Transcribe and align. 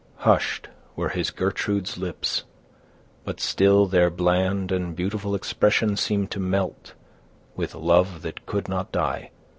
Hushed 0.25 0.67
were 0.95 1.09
his 1.09 1.29
Gertrude's 1.29 1.95
lips; 1.95 2.43
but 3.23 3.39
still 3.39 3.85
their 3.85 4.09
bland 4.09 4.71
And 4.71 4.95
beautiful 4.95 5.35
expression 5.35 5.95
seemed 5.95 6.31
to 6.31 6.39
melt 6.39 6.95
With 7.55 7.75
love 7.75 8.23
that 8.23 8.47
could 8.47 8.67
not 8.67 8.91
die! 8.91 9.29